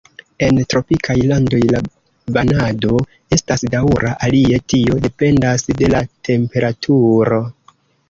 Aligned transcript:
En 0.45 0.59
tropikaj 0.73 1.15
landoj 1.31 1.59
la 1.73 1.81
banado 2.39 3.03
estas 3.39 3.67
daŭra, 3.77 4.17
alie 4.31 4.63
tio 4.75 5.01
dependas 5.07 5.71
de 5.83 5.95
la 5.97 6.05
temperaturo. 6.33 7.45